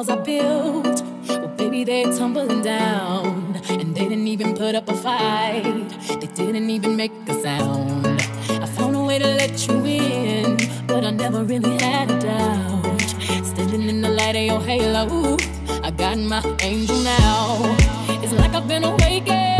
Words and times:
walls 0.00 0.08
I 0.08 0.16
built, 0.16 1.02
well, 1.28 1.48
baby, 1.48 1.84
they're 1.84 2.16
tumbling 2.16 2.62
down. 2.62 3.60
And 3.68 3.94
they 3.94 4.08
didn't 4.08 4.28
even 4.28 4.56
put 4.56 4.74
up 4.74 4.88
a 4.88 4.94
fight, 4.94 5.88
they 6.20 6.26
didn't 6.26 6.70
even 6.70 6.96
make 6.96 7.12
a 7.28 7.34
sound. 7.42 8.06
I 8.48 8.66
found 8.66 8.96
a 8.96 9.04
way 9.04 9.18
to 9.18 9.26
let 9.26 9.68
you 9.68 9.84
in, 9.84 10.56
but 10.86 11.04
I 11.04 11.10
never 11.10 11.44
really 11.44 11.76
had 11.78 12.10
a 12.10 12.18
doubt. 12.18 13.00
Standing 13.44 13.88
in 13.90 14.00
the 14.00 14.08
light 14.08 14.36
of 14.36 14.42
your 14.42 14.62
halo, 14.62 15.36
I 15.82 15.90
got 15.90 16.16
my 16.18 16.42
angel 16.62 16.96
now. 17.02 17.76
It's 18.22 18.32
like 18.32 18.54
I've 18.54 18.66
been 18.66 18.84
awakened. 18.84 19.59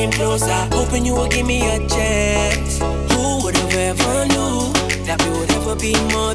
getting 0.00 0.18
closer. 0.18 0.68
Hoping 0.72 1.04
you 1.04 1.14
will 1.14 1.28
give 1.28 1.46
me 1.46 1.60
a 1.62 1.78
chance. 1.88 2.78
Who 3.12 3.44
would 3.44 3.56
have 3.56 3.74
ever 3.74 4.26
knew 4.26 4.72
that 5.04 5.22
we 5.24 5.30
would 5.38 5.50
ever 5.52 5.76
be 5.76 5.94
more? 6.12 6.29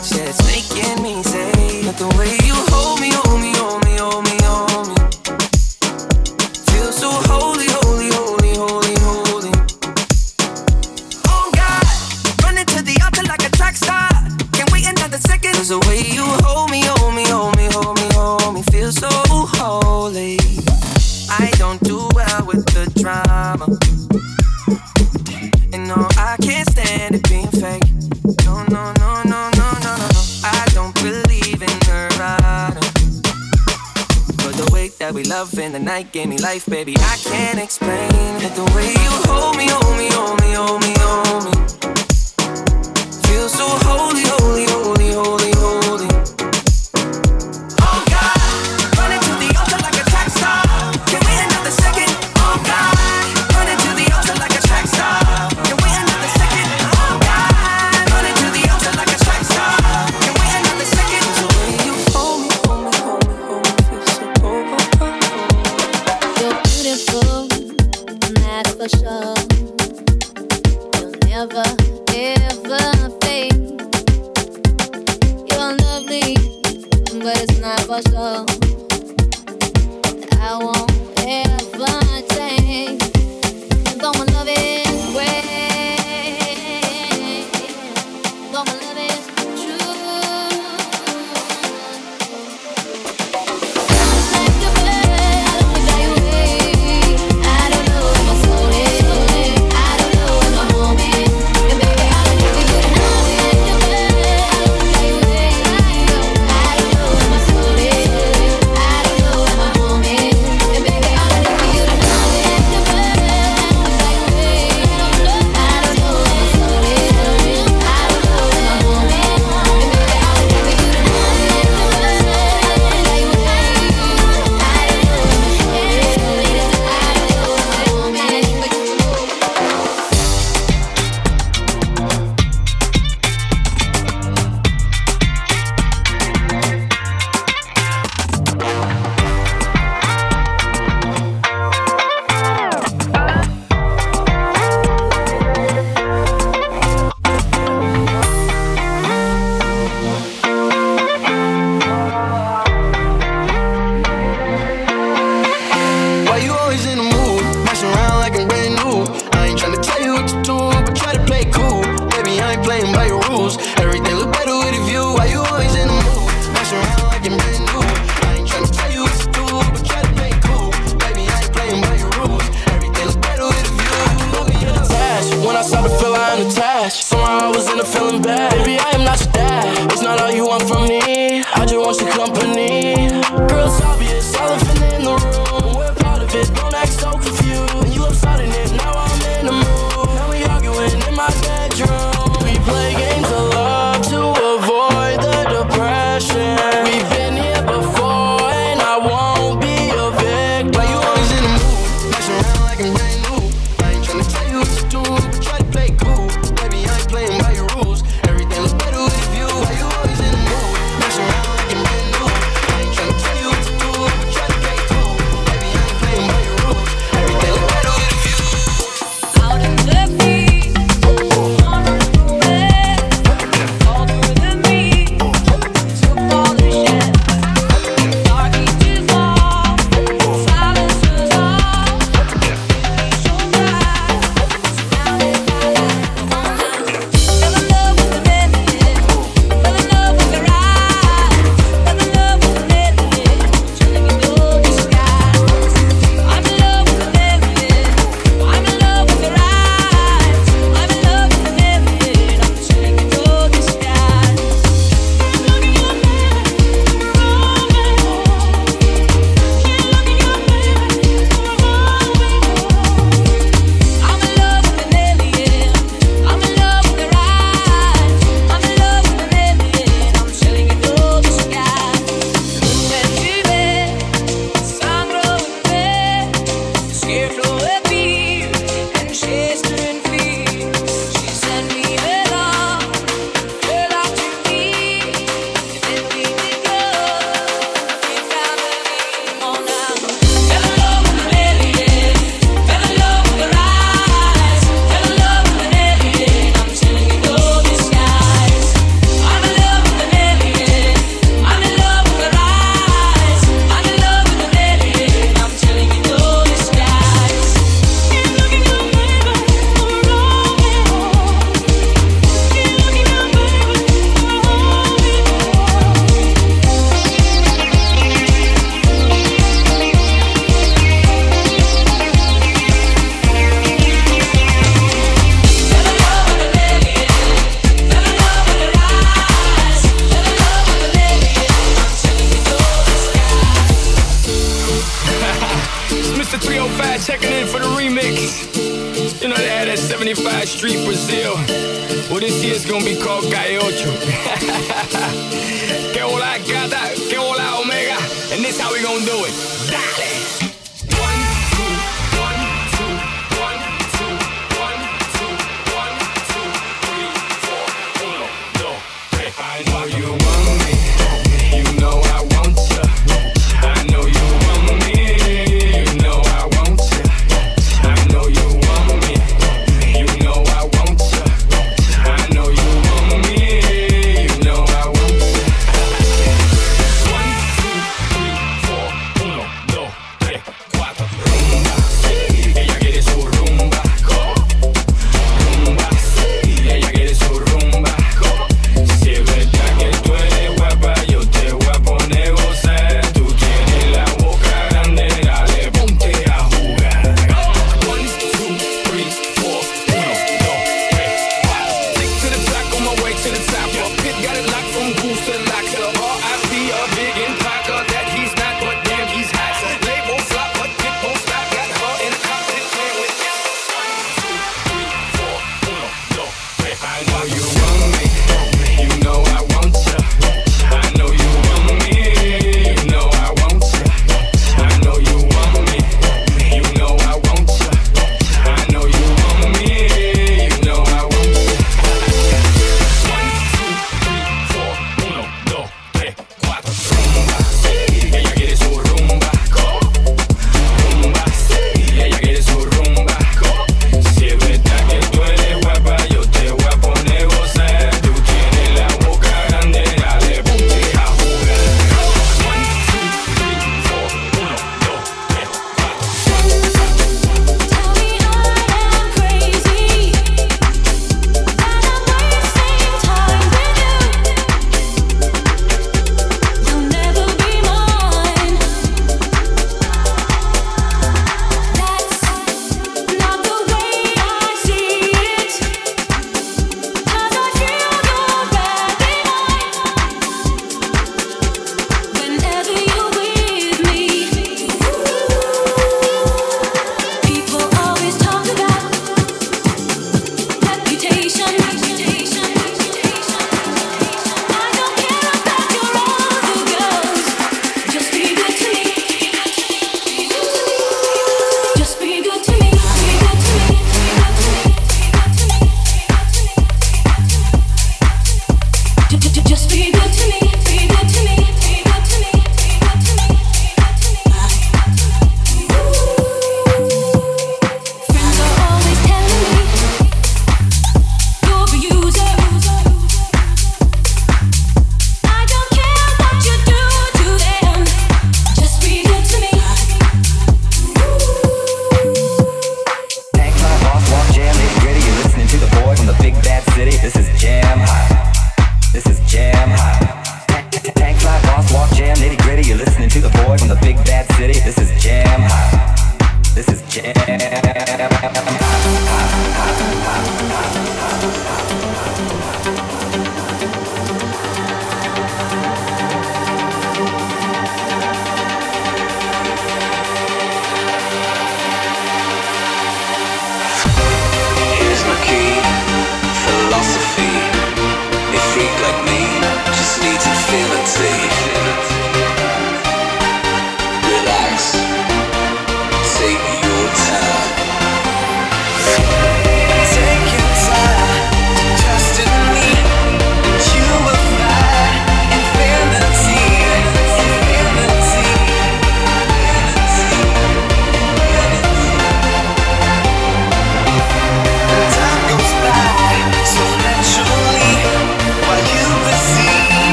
touch 0.00 0.10
that's 0.10 0.44
making 0.46 1.02
me 1.02 1.22
say 1.22 1.82
but 1.84 1.96
the 1.98 2.08
way 2.18 2.36
you 2.46 2.54
hold 2.68 3.00
me, 3.00 3.10
hold 3.12 3.40
me, 3.40 3.52
hold 3.56 3.84
me, 3.84 3.96
hold 3.96 4.24
me, 4.24 4.38
hold 4.42 4.88
me. 4.88 4.99
Gave 36.12 36.28
me 36.28 36.38
life, 36.38 36.66
baby. 36.66 36.96
I 36.98 37.16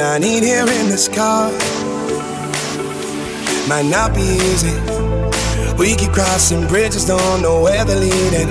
I 0.00 0.18
need 0.18 0.42
here 0.42 0.62
in 0.62 0.88
this 0.88 1.08
car. 1.08 1.50
Might 3.68 3.86
not 3.86 4.14
be 4.14 4.22
easy. 4.22 4.74
We 5.76 5.94
keep 5.94 6.12
crossing 6.12 6.66
bridges, 6.66 7.04
don't 7.04 7.42
know 7.42 7.62
where 7.62 7.84
they're 7.84 8.00
leading. 8.00 8.48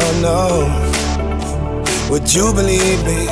Oh 0.00 0.14
no. 0.22 2.10
Would 2.10 2.32
you 2.32 2.52
believe 2.54 3.04
me 3.04 3.26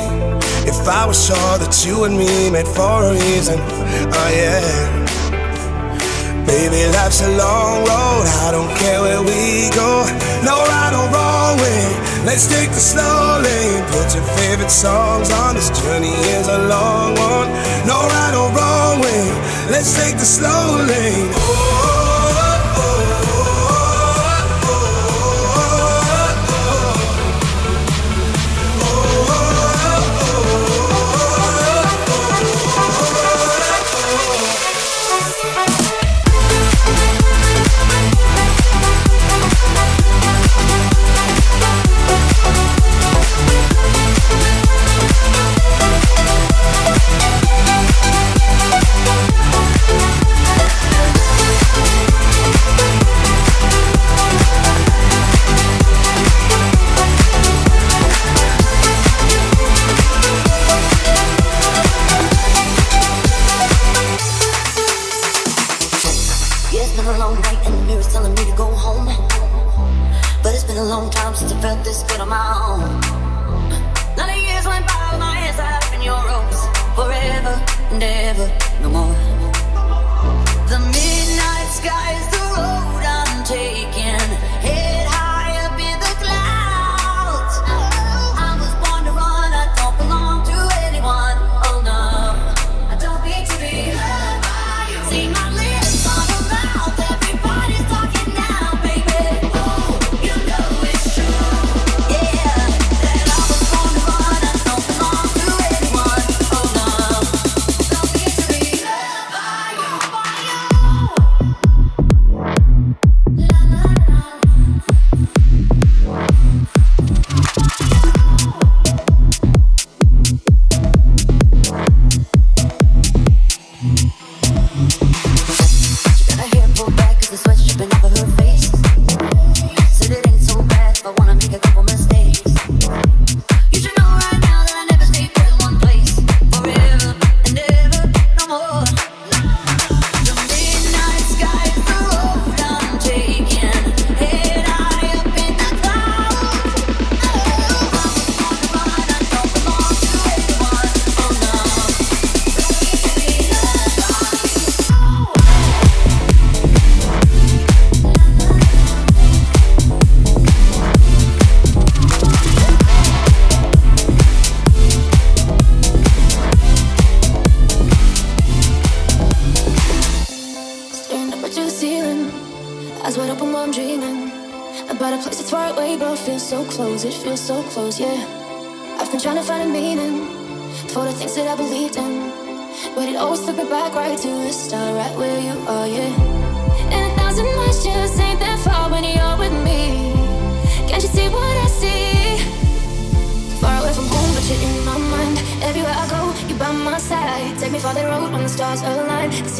if 0.69 0.87
I 0.87 1.05
was 1.05 1.25
sure 1.25 1.57
that 1.57 1.83
you 1.85 2.03
and 2.03 2.17
me 2.17 2.49
met 2.51 2.67
for 2.67 3.03
a 3.03 3.13
reason? 3.13 3.59
Oh 3.59 4.29
yeah. 4.31 5.05
Baby, 6.45 6.85
life's 6.93 7.21
a 7.21 7.29
long 7.29 7.79
road. 7.79 8.25
I 8.45 8.49
don't 8.51 8.69
care 8.77 9.01
where 9.01 9.21
we 9.21 9.69
go. 9.71 10.05
No 10.43 10.55
right 10.69 10.93
or 10.93 11.13
wrong. 11.13 11.24
Let's 12.35 12.47
take 12.47 12.69
the 12.71 12.81
slow 12.81 13.39
lane. 13.41 13.85
Put 13.85 14.13
your 14.13 14.25
favorite 14.35 14.69
songs 14.69 15.31
on. 15.31 15.55
This 15.55 15.69
journey 15.69 16.11
is 16.35 16.49
a 16.49 16.67
long 16.67 17.15
one. 17.15 17.47
No 17.87 17.95
right 17.95 18.35
or 18.35 18.51
wrong 18.51 18.99
way. 18.99 19.71
Let's 19.71 19.95
take 19.95 20.17
the 20.17 20.25
slow 20.25 20.83
lane. 20.85 21.31
Oh. 21.31 21.74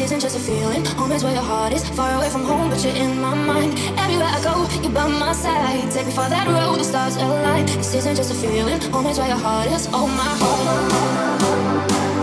isn't 0.06 0.20
just 0.20 0.36
a 0.36 0.40
feeling. 0.40 0.84
Home 1.00 1.10
is 1.10 1.24
where 1.24 1.34
your 1.34 1.42
heart 1.42 1.72
is. 1.72 1.82
Far 1.88 2.14
away 2.14 2.30
from 2.30 2.44
home, 2.44 2.70
but 2.70 2.82
you're 2.84 2.94
in 2.94 3.20
my 3.20 3.34
mind. 3.34 3.72
Everywhere 3.98 4.30
I 4.30 4.40
go, 4.40 4.54
you're 4.80 4.92
by 4.92 5.08
my 5.08 5.32
side. 5.32 5.90
Take 5.90 6.06
me 6.06 6.12
for 6.12 6.28
that 6.28 6.46
road, 6.46 6.78
the 6.78 6.84
stars 6.84 7.16
align. 7.16 7.66
This 7.66 7.92
isn't 7.92 8.14
just 8.14 8.30
a 8.30 8.34
feeling. 8.34 8.80
Home 8.92 9.06
is 9.06 9.18
where 9.18 9.28
your 9.28 9.36
heart 9.36 9.68
is. 9.68 9.88
Oh 9.92 10.06
my, 10.06 10.32
oh 10.40 10.58
my. 10.64 11.36
Oh 11.42 11.88
my. 11.88 12.15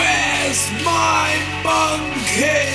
Where's 0.00 0.62
my 0.82 1.30
monkey? 1.62 2.70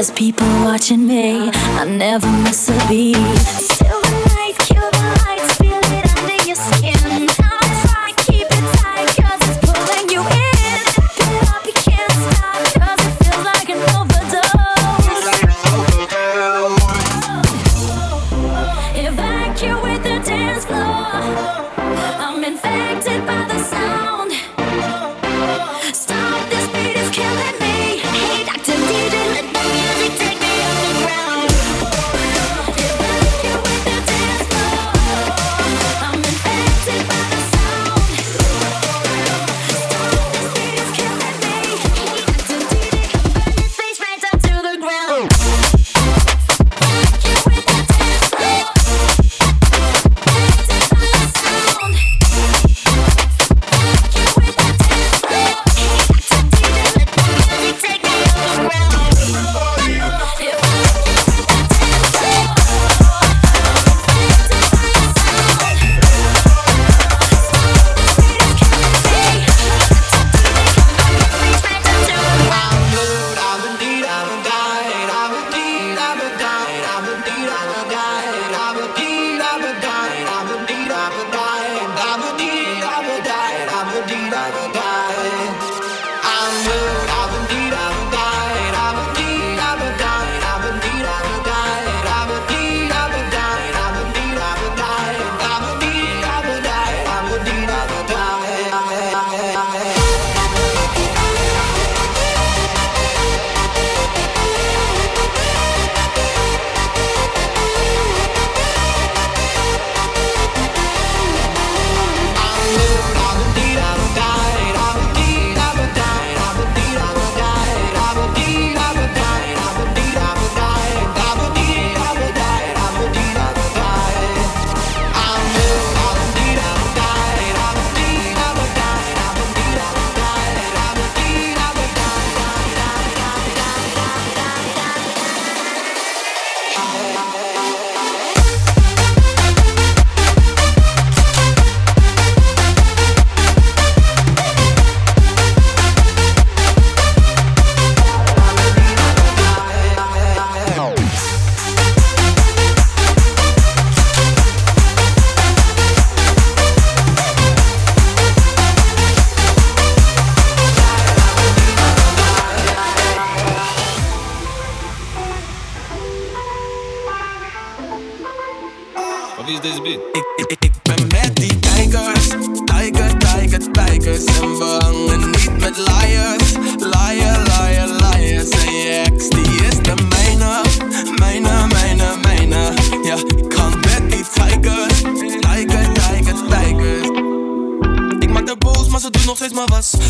There's 0.00 0.10
people 0.12 0.46
watching 0.64 1.06
me. 1.06 1.50
I 1.52 1.84
never 1.84 2.26
miss 2.26 2.59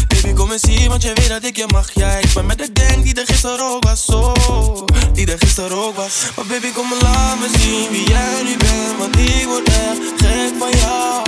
Baby, 0.08 0.32
kom 0.34 0.52
eens 0.52 0.62
hier, 0.62 0.88
want 0.88 1.02
je 1.02 1.12
weet 1.14 1.28
dat 1.28 1.44
ik 1.44 1.56
je 1.56 1.66
mag. 1.72 1.90
Ja, 1.94 2.10
ik 2.10 2.32
ben 2.34 2.46
met 2.46 2.58
de 2.58 2.68
gang 2.72 3.02
die 3.02 3.14
er 3.14 3.26
gisteren 3.26 3.64
ook 3.64 3.84
was. 3.84 4.06
Oh, 4.06 4.84
die 5.12 5.32
er 5.32 5.38
gisteren 5.38 5.76
ook 5.76 5.96
was. 5.96 6.14
Maar 6.36 6.46
baby, 6.46 6.72
kom 6.72 6.88
maar 6.88 6.98
laat 7.02 7.38
me 7.38 7.48
zien 7.58 7.90
wie 7.90 8.08
jij 8.08 8.42
nu 8.44 8.56
bent. 8.56 8.98
Want 8.98 9.16
ik 9.16 9.44
word 9.46 9.68
echt 9.68 10.00
gek 10.16 10.52
van 10.58 10.70
jou. 10.70 11.22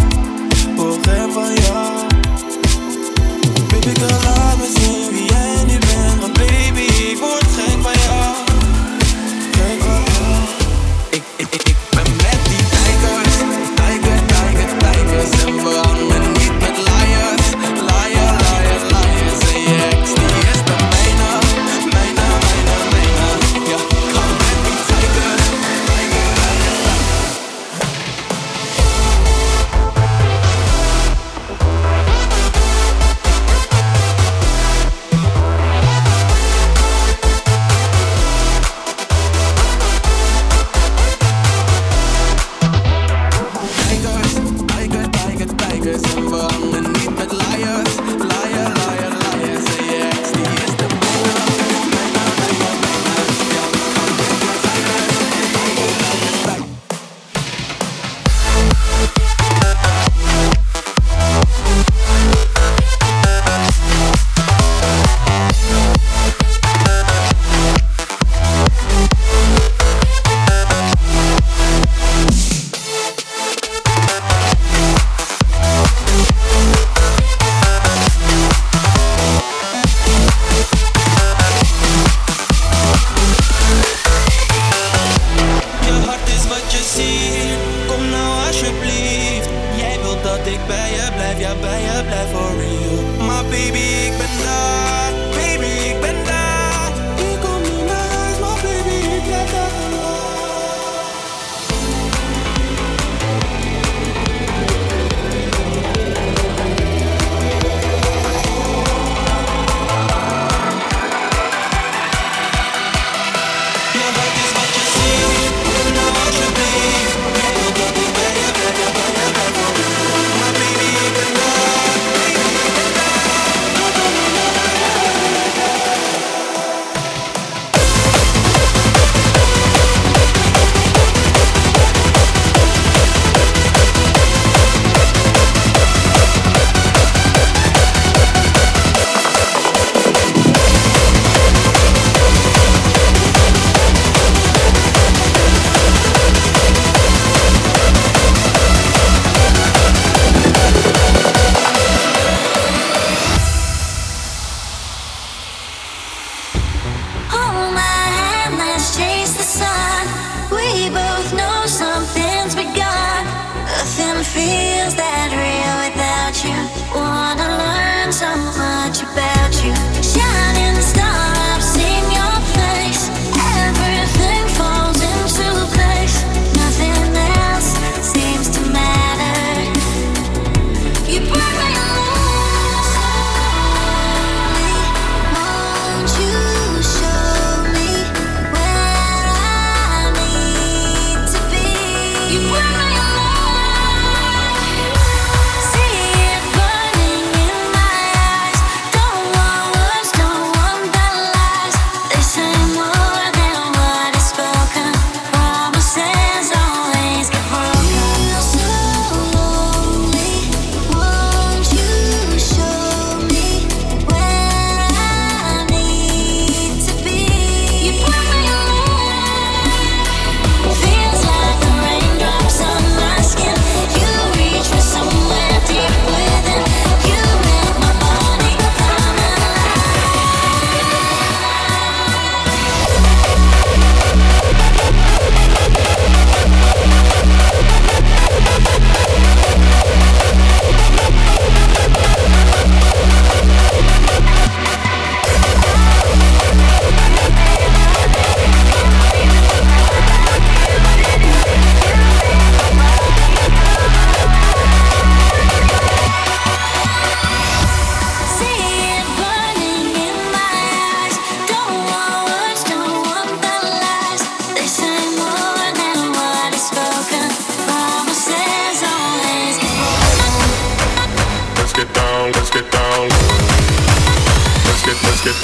Oh, 0.77 0.93
gek 1.03 1.33
van 1.33 1.55
jou. 1.55 2.07
Baby, 3.69 3.93
kom 4.01 4.09
laat 4.25 4.57
me 4.57 4.73
zien 4.75 5.13
wie 5.15 5.27
jij 5.33 5.65
nu 5.67 5.79
bent. 5.79 6.21
Want 6.21 6.33
baby, 6.33 6.81
ik 6.81 7.19
word 7.21 7.52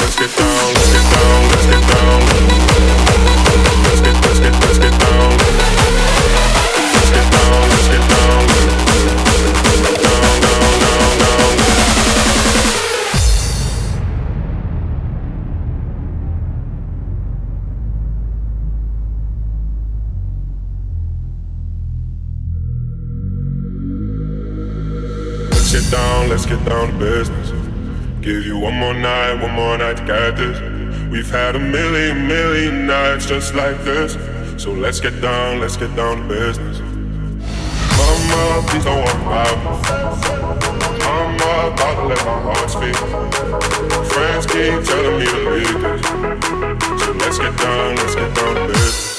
let's 0.01 0.17
get, 0.17 0.31
let's 0.31 0.37
down. 0.37 0.48
million, 31.71 32.27
million 32.27 32.87
nights 32.87 33.27
just 33.27 33.55
like 33.55 33.83
this. 33.85 34.17
So 34.63 34.73
let's 34.73 35.01
get 35.01 35.21
down, 35.21 35.61
let's 35.61 35.77
get 35.77 35.95
down 35.95 36.17
to 36.17 36.29
business. 36.29 36.81
Mama, 37.97 38.63
please 38.69 38.85
don't 38.85 39.05
want 39.05 39.25
my 39.25 39.45
Mama, 40.99 41.73
about 41.73 41.95
to 41.97 42.05
let 42.07 42.25
my 42.25 42.41
heart 42.47 42.71
speak. 42.71 42.97
Friends 44.13 44.47
keep 44.47 44.83
telling 44.85 45.19
me 45.19 45.27
to 45.27 45.51
leave 45.51 45.81
this. 45.81 46.01
So 47.05 47.13
let's 47.13 47.39
get 47.39 47.57
down, 47.59 47.97
let's 47.97 48.15
get 48.15 48.35
down 48.35 48.55
to 48.55 48.67
business. 48.69 49.19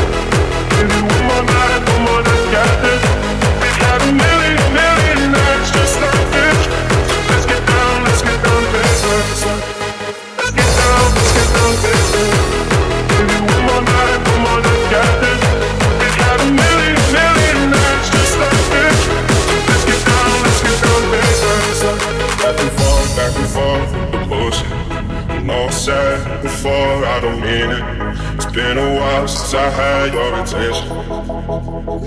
I 29.53 29.69
had 29.69 30.13
your 30.13 30.33
attention 30.41 30.87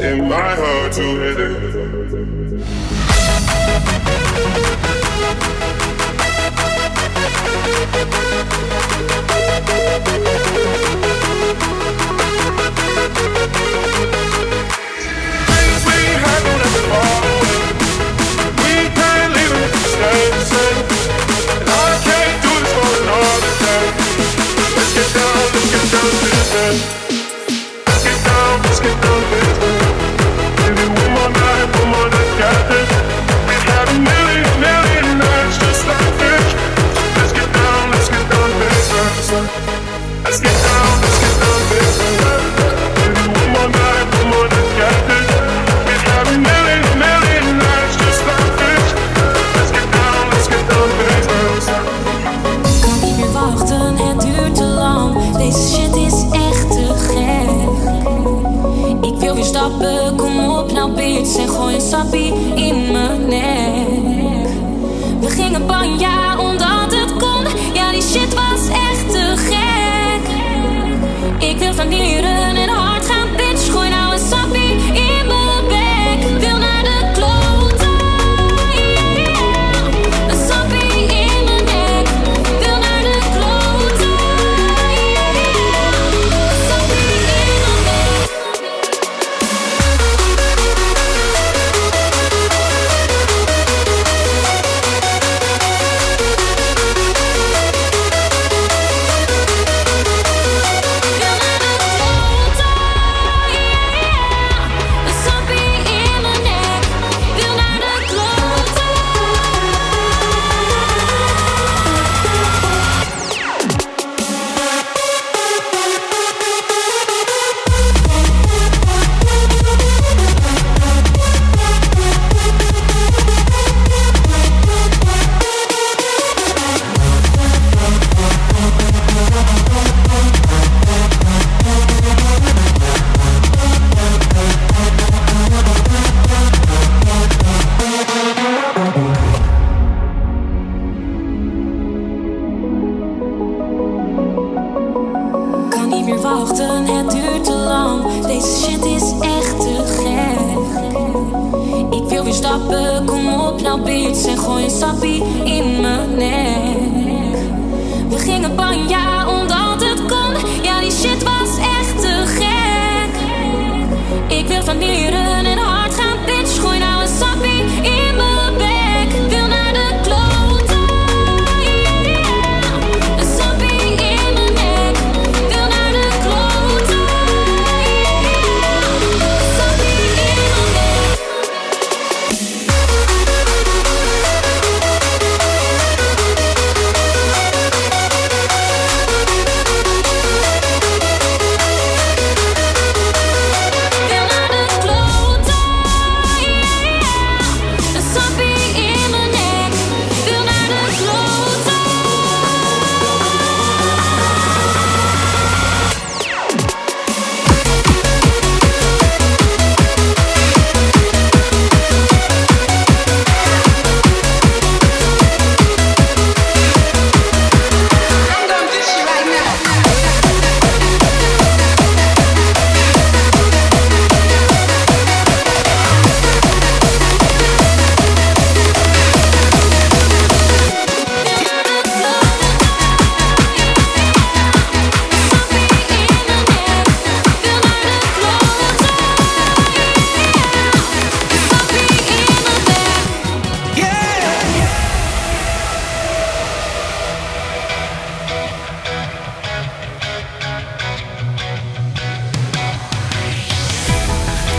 in 0.01 0.28
my 0.30 0.55
heart 0.55 0.92
to 0.92 1.03
hit 1.03 1.40
it. 1.40 2.04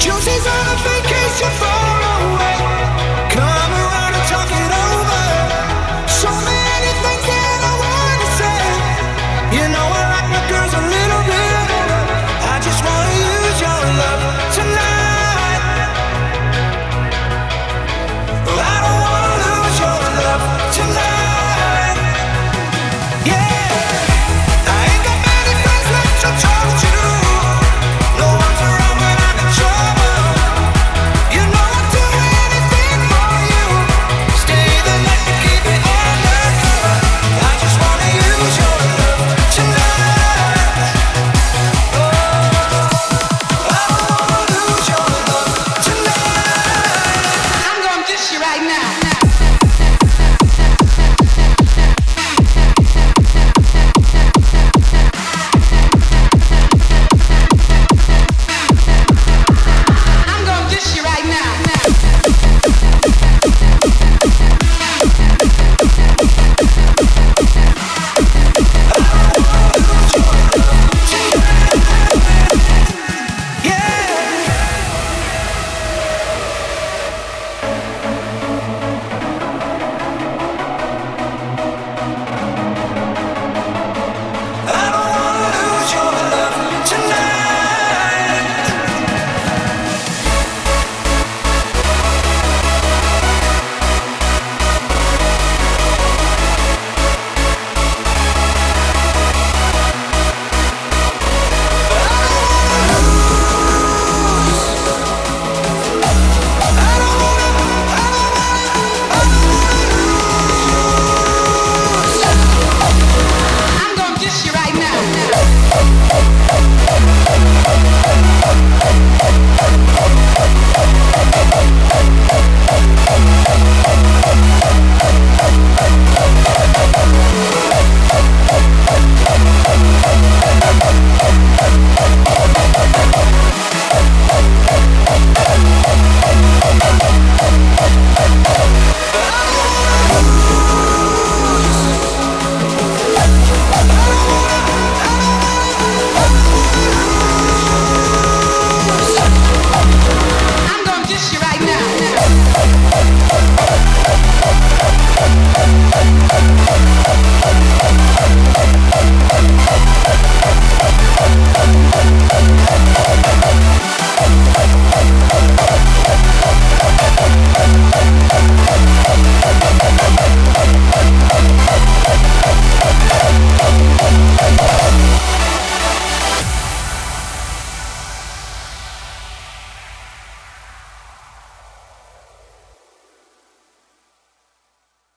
Juicy's 0.06 0.46
on 0.46 0.68
a 0.68 0.76
vacation 0.84 1.95